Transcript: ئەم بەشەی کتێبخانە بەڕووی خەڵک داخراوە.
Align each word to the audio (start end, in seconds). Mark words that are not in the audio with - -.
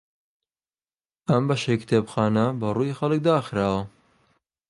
ئەم 1.29 1.43
بەشەی 1.49 1.79
کتێبخانە 1.81 2.45
بەڕووی 2.59 2.97
خەڵک 2.99 3.19
داخراوە. 3.27 3.81